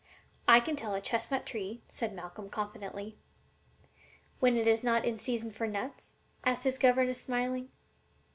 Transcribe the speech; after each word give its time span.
"I 0.47 0.59
can 0.59 0.75
tell 0.75 0.95
a 0.95 0.99
chestnut 0.99 1.45
tree," 1.45 1.83
said 1.87 2.11
Malcolm, 2.15 2.49
confidently. 2.49 3.19
"When 4.39 4.57
it 4.57 4.67
is 4.67 4.83
not 4.83 5.03
the 5.03 5.15
season 5.15 5.51
for 5.51 5.67
nuts?" 5.67 6.15
asked 6.43 6.63
his 6.63 6.79
governess, 6.79 7.21
smiling. 7.21 7.69